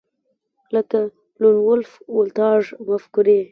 [0.75, 0.99] لکه
[1.39, 3.39] لون وولف ولټاژ مفکورې